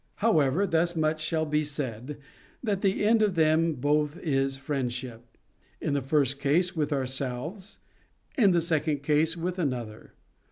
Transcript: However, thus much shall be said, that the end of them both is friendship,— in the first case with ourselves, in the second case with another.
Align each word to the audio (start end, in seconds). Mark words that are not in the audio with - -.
However, 0.15 0.65
thus 0.65 0.95
much 0.95 1.23
shall 1.23 1.45
be 1.45 1.63
said, 1.63 2.17
that 2.63 2.81
the 2.81 3.05
end 3.05 3.21
of 3.21 3.35
them 3.35 3.75
both 3.75 4.17
is 4.17 4.57
friendship,— 4.57 5.37
in 5.79 5.93
the 5.93 6.01
first 6.01 6.39
case 6.39 6.75
with 6.75 6.91
ourselves, 6.91 7.77
in 8.35 8.49
the 8.49 8.61
second 8.61 9.03
case 9.03 9.37
with 9.37 9.59
another. 9.59 10.15